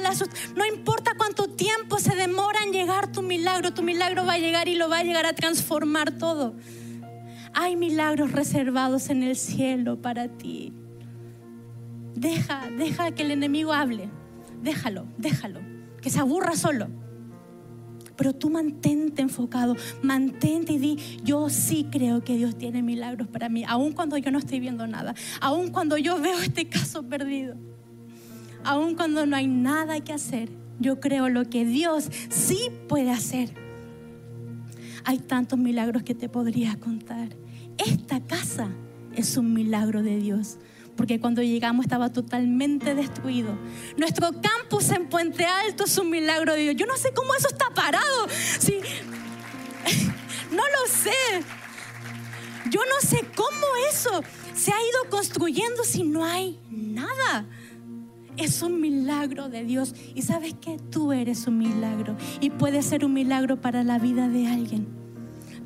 [0.56, 4.68] No importa cuánto tiempo se demora en llegar tu milagro, tu milagro va a llegar
[4.68, 6.54] y lo va a llegar a transformar todo.
[7.52, 10.72] Hay milagros reservados en el cielo para ti.
[12.14, 14.08] Deja, deja que el enemigo hable.
[14.62, 15.60] Déjalo, déjalo.
[16.00, 16.88] Que se aburra solo
[18.20, 23.48] pero tú mantente enfocado, mantente y di, yo sí creo que Dios tiene milagros para
[23.48, 27.56] mí, aun cuando yo no estoy viendo nada, aun cuando yo veo este caso perdido,
[28.64, 33.54] aun cuando no hay nada que hacer, yo creo lo que Dios sí puede hacer.
[35.04, 37.28] Hay tantos milagros que te podría contar.
[37.78, 38.68] Esta casa
[39.14, 40.58] es un milagro de Dios
[41.00, 43.56] porque cuando llegamos estaba totalmente destruido.
[43.96, 46.76] Nuestro campus en Puente Alto es un milagro de Dios.
[46.76, 48.28] Yo no sé cómo eso está parado.
[48.58, 48.80] Sí.
[50.50, 51.44] No lo sé.
[52.70, 54.22] Yo no sé cómo eso
[54.54, 57.46] se ha ido construyendo si no hay nada.
[58.40, 59.94] Es un milagro de Dios.
[60.14, 62.16] Y sabes que tú eres un milagro.
[62.40, 64.88] Y puede ser un milagro para la vida de alguien,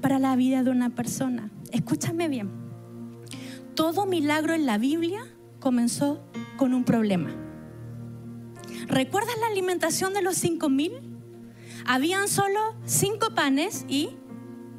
[0.01, 1.51] para la vida de una persona.
[1.73, 2.65] Escúchame bien
[3.75, 5.27] todo milagro en la Biblia
[5.61, 6.23] comenzó
[6.57, 7.31] con un problema.
[8.87, 10.93] ¿Recuerdas la alimentación de los cinco mil?
[11.87, 14.11] Habían solo cinco panes y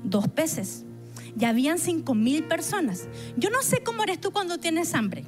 [0.03, 0.86] dos peces.
[1.36, 3.08] Ya habían cinco mil personas.
[3.36, 5.25] Yo no sé cómo eres tú cuando tienes hambre,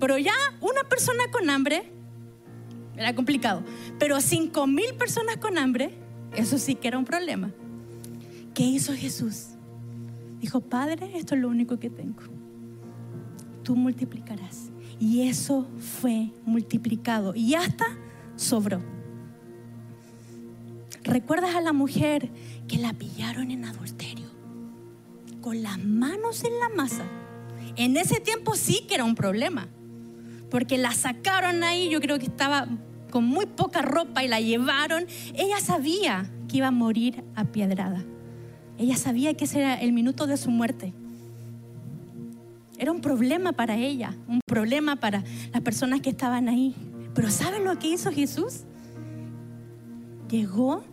[0.00, 1.92] pero ya una persona con hambre
[2.96, 3.62] era complicado.
[3.98, 5.94] Pero cinco mil personas con hambre,
[6.36, 7.52] eso sí que era un problema.
[8.54, 9.48] ¿Qué hizo Jesús?
[10.40, 12.22] Dijo, Padre, esto es lo único que tengo
[13.62, 14.70] tú multiplicarás.
[14.98, 17.86] Y eso fue multiplicado y hasta
[18.36, 18.82] sobró.
[21.02, 22.30] ¿Recuerdas a la mujer
[22.68, 24.30] que la pillaron en adulterio?
[25.40, 27.04] Con las manos en la masa.
[27.76, 29.68] En ese tiempo sí que era un problema,
[30.52, 32.68] porque la sacaron ahí, yo creo que estaba
[33.10, 35.06] con muy poca ropa y la llevaron.
[35.34, 38.04] Ella sabía que iba a morir apiedrada.
[38.76, 40.92] Ella sabía que ese era el minuto de su muerte.
[42.76, 45.24] Era un problema para ella, un problema para
[45.54, 46.74] las personas que estaban ahí.
[47.14, 48.64] Pero ¿saben lo que hizo Jesús?
[50.28, 50.84] Llegó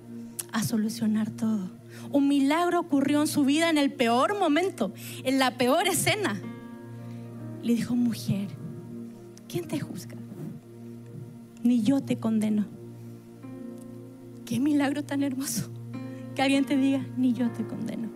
[0.54, 1.70] a solucionar todo.
[2.12, 4.94] Un milagro ocurrió en su vida en el peor momento,
[5.26, 6.42] en la peor escena.
[7.62, 8.48] Le dijo, mujer,
[9.50, 10.16] ¿quién te juzga?
[11.64, 12.66] Ni yo te condeno.
[14.46, 15.70] Qué milagro tan hermoso.
[16.36, 18.08] Que alguien te diga, ni yo te condeno.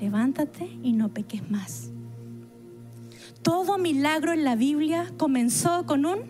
[0.00, 1.90] Levántate y no peques más.
[3.42, 6.20] Todo milagro en la Biblia comenzó con un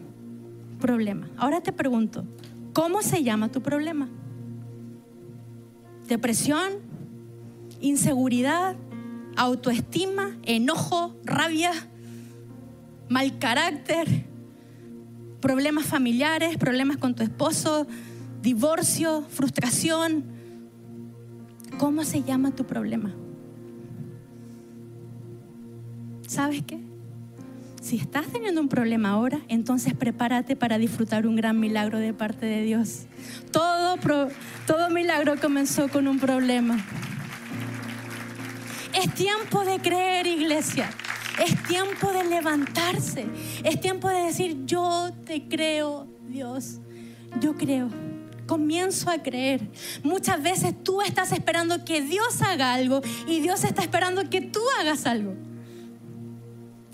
[0.80, 1.28] problema.
[1.36, 2.24] Ahora te pregunto,
[2.72, 4.08] ¿cómo se llama tu problema?
[6.08, 6.72] ¿Depresión?
[7.82, 8.76] ¿Inseguridad?
[9.36, 11.72] autoestima, enojo, rabia,
[13.10, 14.24] mal carácter,
[15.40, 17.86] problemas familiares, problemas con tu esposo,
[18.40, 20.24] divorcio, frustración.
[21.78, 23.12] ¿Cómo se llama tu problema?
[26.26, 26.78] ¿Sabes qué?
[27.82, 32.46] Si estás teniendo un problema ahora, entonces prepárate para disfrutar un gran milagro de parte
[32.46, 33.06] de Dios.
[33.50, 33.96] Todo,
[34.66, 36.78] todo milagro comenzó con un problema.
[38.94, 40.90] Es tiempo de creer, iglesia.
[41.40, 43.26] Es tiempo de levantarse.
[43.64, 46.80] Es tiempo de decir, yo te creo, Dios.
[47.40, 47.88] Yo creo.
[48.46, 49.70] Comienzo a creer.
[50.02, 54.60] Muchas veces tú estás esperando que Dios haga algo y Dios está esperando que tú
[54.78, 55.34] hagas algo.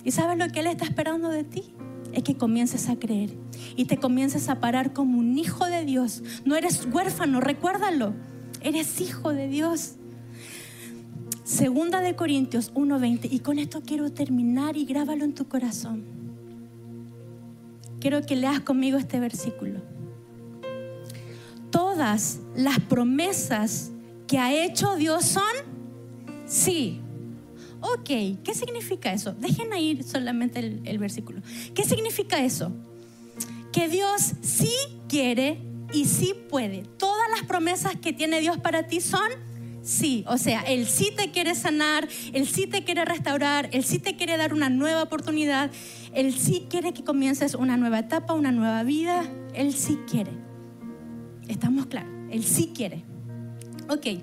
[0.05, 1.75] ¿Y sabes lo que Él está esperando de ti?
[2.13, 3.31] Es que comiences a creer
[3.75, 6.23] y te comiences a parar como un hijo de Dios.
[6.45, 8.15] No eres huérfano, recuérdalo.
[8.61, 9.97] Eres hijo de Dios.
[11.47, 13.29] Segunda de Corintios 1:20.
[13.31, 16.05] Y con esto quiero terminar y grábalo en tu corazón.
[18.01, 19.81] Quiero que leas conmigo este versículo.
[21.71, 23.93] Todas las promesas
[24.27, 25.43] que ha hecho Dios son
[26.47, 27.01] sí
[27.81, 28.09] Ok,
[28.43, 29.33] ¿qué significa eso?
[29.33, 31.41] Dejen ahí solamente el, el versículo.
[31.75, 32.73] ¿Qué significa eso?
[33.71, 34.73] Que Dios sí
[35.09, 35.61] quiere
[35.93, 36.83] y sí puede.
[36.99, 39.29] Todas las promesas que tiene Dios para ti son
[39.87, 40.25] sí.
[40.27, 44.17] O sea, Él sí te quiere sanar, Él sí te quiere restaurar, Él sí te
[44.17, 45.71] quiere dar una nueva oportunidad,
[46.13, 49.25] Él sí quiere que comiences una nueva etapa, una nueva vida.
[49.55, 50.33] Él sí quiere.
[51.49, 52.13] ¿Estamos claros?
[52.31, 53.05] Él sí quiere.
[53.89, 54.21] Ok.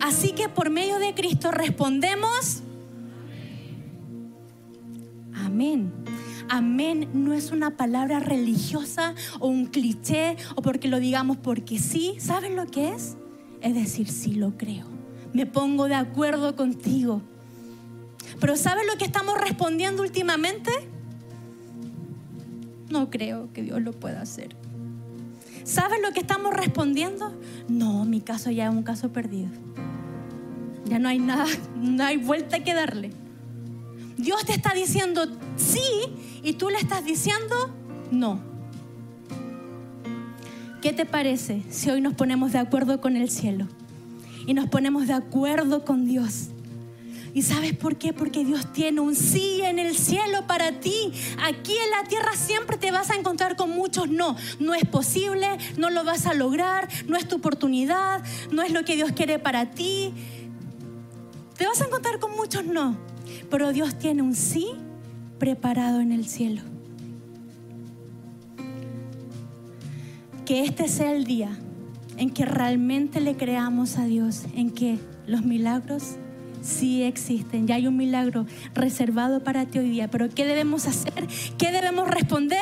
[0.00, 2.62] Así que por medio de Cristo respondemos
[5.46, 5.92] Amén.
[6.48, 12.16] Amén no es una palabra religiosa o un cliché o porque lo digamos porque sí.
[12.18, 13.16] ¿Saben lo que es?
[13.66, 14.86] Es decir, sí lo creo.
[15.32, 17.20] Me pongo de acuerdo contigo.
[18.38, 20.70] Pero ¿saben lo que estamos respondiendo últimamente?
[22.88, 24.54] No creo que Dios lo pueda hacer.
[25.64, 27.34] ¿Saben lo que estamos respondiendo?
[27.66, 29.50] No, mi caso ya es un caso perdido.
[30.84, 33.10] Ya no hay nada, no hay vuelta que darle.
[34.16, 35.80] Dios te está diciendo sí
[36.44, 37.74] y tú le estás diciendo
[38.12, 38.38] no.
[40.86, 43.66] ¿Qué te parece si hoy nos ponemos de acuerdo con el cielo
[44.46, 46.50] y nos ponemos de acuerdo con Dios?
[47.34, 48.12] ¿Y sabes por qué?
[48.12, 51.12] Porque Dios tiene un sí en el cielo para ti.
[51.42, 54.36] Aquí en la tierra siempre te vas a encontrar con muchos no.
[54.60, 58.22] No es posible, no lo vas a lograr, no es tu oportunidad,
[58.52, 60.14] no es lo que Dios quiere para ti.
[61.58, 62.96] Te vas a encontrar con muchos no.
[63.50, 64.68] Pero Dios tiene un sí
[65.40, 66.75] preparado en el cielo.
[70.46, 71.50] Que este sea el día
[72.16, 76.16] en que realmente le creamos a Dios, en que los milagros
[76.62, 77.66] sí existen.
[77.66, 80.08] Ya hay un milagro reservado para ti hoy día.
[80.08, 81.26] Pero ¿qué debemos hacer?
[81.58, 82.60] ¿Qué debemos responder?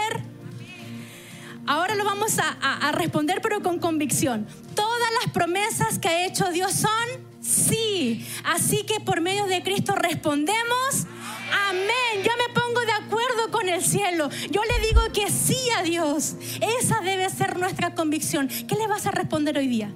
[1.66, 4.46] Ahora lo vamos a, a responder, pero con convicción.
[4.74, 8.26] Todas las promesas que ha hecho Dios son Sí.
[8.44, 11.06] Así que por medio de Cristo respondemos.
[11.68, 12.24] Amén.
[12.24, 12.32] Yo
[13.64, 14.28] con el cielo.
[14.50, 16.36] Yo le digo que sí a Dios.
[16.80, 18.48] Esa debe ser nuestra convicción.
[18.48, 19.90] ¿Qué le vas a responder hoy día?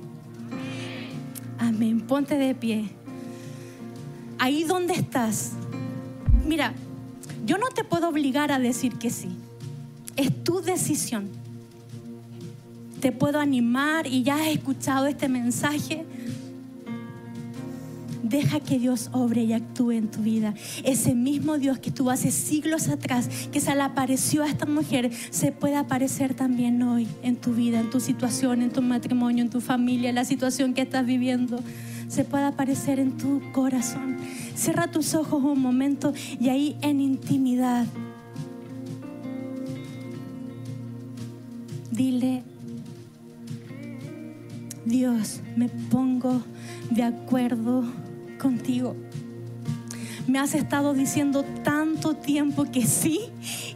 [1.59, 2.01] Amén.
[2.01, 2.89] Ponte de pie.
[4.39, 5.53] Ahí donde estás.
[6.47, 6.73] Mira,
[7.45, 9.29] yo no te puedo obligar a decir que sí.
[10.17, 11.29] Es tu decisión.
[13.01, 16.07] Te puedo animar y ya has escuchado este mensaje
[18.29, 20.55] Deja que Dios obre y actúe en tu vida.
[20.85, 25.11] Ese mismo Dios que tú hace siglos atrás, que se le apareció a esta mujer,
[25.31, 29.51] se puede aparecer también hoy en tu vida, en tu situación, en tu matrimonio, en
[29.51, 31.61] tu familia, en la situación que estás viviendo.
[32.09, 34.19] Se puede aparecer en tu corazón.
[34.55, 37.87] Cierra tus ojos un momento y ahí en intimidad.
[41.91, 42.43] Dile,
[44.85, 46.43] Dios, me pongo
[46.91, 47.85] de acuerdo
[48.39, 48.97] contigo.
[50.29, 53.19] Me has estado diciendo tanto tiempo que sí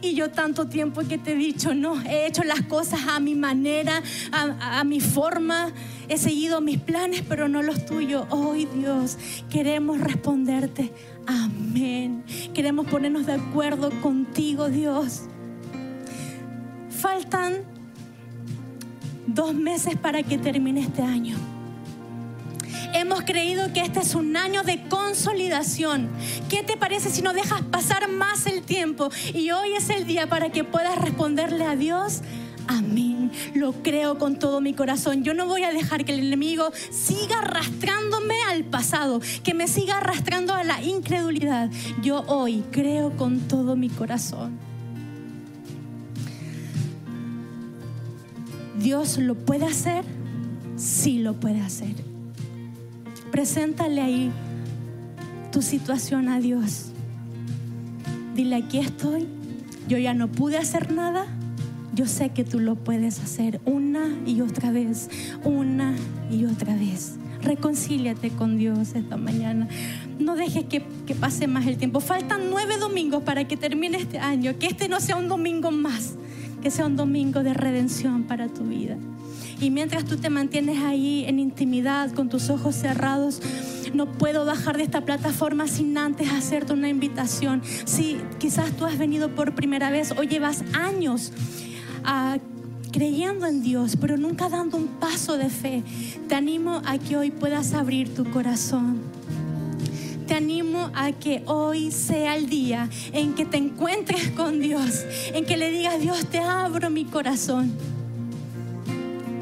[0.03, 1.99] y yo tanto tiempo que te he dicho no.
[2.03, 5.71] He hecho las cosas a mi manera, a, mi forma.
[6.09, 8.27] He seguido mis planes, pero no los tuyos.
[8.29, 9.17] Hoy Dios,
[9.49, 10.93] queremos responderte.
[11.25, 12.23] Amén.
[12.53, 15.23] Queremos ponernos de acuerdo contigo, Dios.
[16.91, 17.63] Faltan
[19.25, 21.35] dos meses para que termine este año.
[22.93, 26.09] Hemos creído que este es un año de consolidación.
[26.47, 29.09] ¿Qué te parece si no dejas pasar más el tiempo?
[29.33, 32.21] Y hoy es el día para que puedas responderle a Dios.
[32.67, 33.31] Amén.
[33.55, 35.23] lo creo con todo mi corazón.
[35.23, 39.97] Yo no voy a dejar que el enemigo siga arrastrándome al pasado, que me siga
[39.97, 41.69] arrastrando a la incredulidad.
[42.03, 44.59] Yo hoy creo con todo mi corazón.
[48.79, 50.05] Dios lo puede hacer,
[50.75, 52.12] sí lo puede hacer.
[53.33, 54.31] Preséntale ahí
[55.51, 56.91] tu situación a Dios.
[58.35, 59.27] Dile, aquí estoy,
[59.87, 61.25] yo ya no pude hacer nada,
[61.95, 65.09] yo sé que tú lo puedes hacer una y otra vez,
[65.43, 65.95] una
[66.29, 67.15] y otra vez.
[67.41, 69.67] Reconcíliate con Dios esta mañana.
[70.19, 72.01] No dejes que, que, pase más el tiempo.
[72.01, 74.59] Faltan nueve domingos para que termine este año.
[74.59, 76.13] Que este no sea un domingo más,
[76.61, 78.95] que sea un domingo de redención para tu vida.
[79.63, 83.41] Y mientras tú te mantienes ahí en intimidad, con tus ojos cerrados,
[83.93, 87.61] no puedo bajar de esta plataforma sin antes hacerte una invitación.
[87.85, 91.31] Si quizás tú has venido por primera vez o llevas años
[92.03, 92.39] uh,
[92.91, 95.81] creyendo en Dios, pero nunca dando un paso de fe,
[96.27, 98.99] te animo a que hoy puedas abrir tu corazón.
[100.27, 105.45] Te animo a que hoy sea el día en que te encuentres con Dios, en
[105.45, 107.71] que le digas, Dios, te abro mi corazón,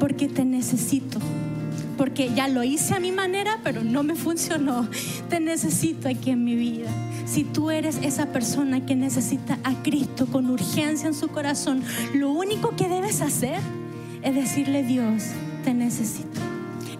[0.02, 1.20] porque te necesito
[1.96, 4.88] porque ya lo hice a mi manera, pero no me funcionó.
[5.28, 6.90] Te necesito aquí en mi vida.
[7.24, 11.84] Si tú eres esa persona que necesita a Cristo con urgencia en su corazón,
[12.14, 13.60] lo único que debes hacer
[14.22, 15.22] es decirle, Dios,
[15.62, 16.40] te necesito.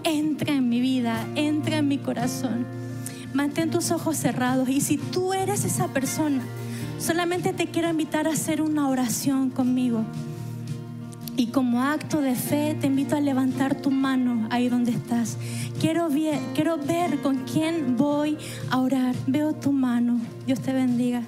[0.05, 2.65] Entra en mi vida, entra en mi corazón.
[3.35, 6.45] Mantén tus ojos cerrados y si tú eres esa persona,
[7.01, 10.05] solamente te quiero invitar a hacer una oración conmigo.
[11.37, 15.39] Y como acto de fe te invito a levantar tu mano ahí donde estás.
[15.81, 18.37] Quiero ver, quiero ver con quién voy
[18.71, 19.15] a orar.
[19.27, 20.21] Veo tu mano.
[20.47, 21.23] Dios te bendiga.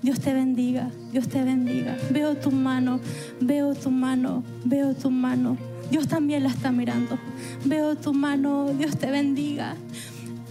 [0.00, 0.90] Dios te bendiga.
[1.12, 1.96] Dios te bendiga.
[2.10, 3.00] Veo tu mano.
[3.40, 4.44] Veo tu mano.
[4.64, 5.56] Veo tu mano.
[5.90, 7.18] Dios también la está mirando.
[7.64, 8.68] Veo tu mano.
[8.78, 9.74] Dios te bendiga.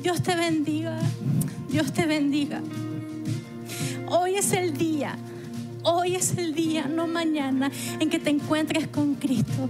[0.04, 1.00] Dios te bendiga.
[1.70, 2.62] Dios te bendiga.
[4.10, 5.18] Hoy es el día
[5.90, 7.72] Hoy es el día, no mañana,
[8.02, 9.70] en que te encuentres con Cristo.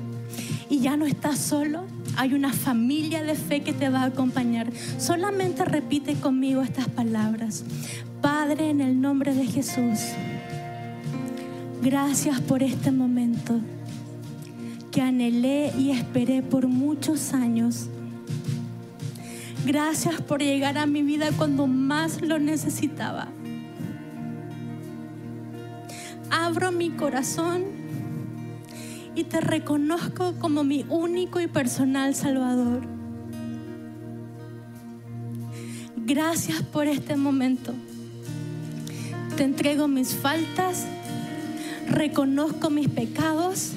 [0.67, 1.83] Y ya no estás solo,
[2.15, 4.71] hay una familia de fe que te va a acompañar.
[4.97, 7.63] Solamente repite conmigo estas palabras.
[8.19, 9.99] Padre, en el nombre de Jesús,
[11.83, 13.59] gracias por este momento
[14.89, 17.89] que anhelé y esperé por muchos años.
[19.67, 23.27] Gracias por llegar a mi vida cuando más lo necesitaba
[26.29, 27.63] abro mi corazón
[29.15, 32.81] y te reconozco como mi único y personal Salvador.
[36.05, 37.73] Gracias por este momento.
[39.35, 40.85] Te entrego mis faltas,
[41.89, 43.71] reconozco mis pecados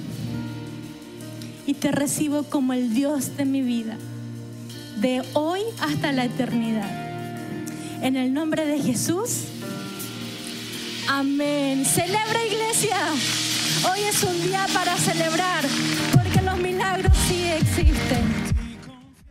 [1.66, 3.96] y te recibo como el Dios de mi vida,
[5.00, 6.90] de hoy hasta la eternidad.
[8.02, 9.44] En el nombre de Jesús.
[11.08, 11.84] Amén.
[11.84, 12.96] Celebra iglesia.
[13.90, 15.64] Hoy es un día para celebrar
[16.12, 18.39] porque los milagros sí existen.